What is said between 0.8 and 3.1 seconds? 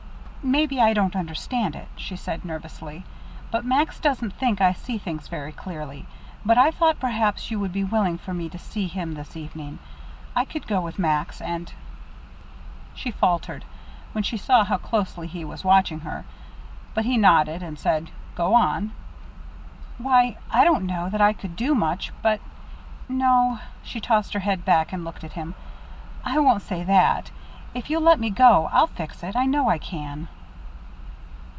I don't understand it." she said nervously.